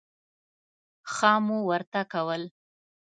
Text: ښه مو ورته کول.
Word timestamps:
ښه 1.13 1.31
مو 1.45 1.57
ورته 1.69 2.01
کول. 2.11 2.43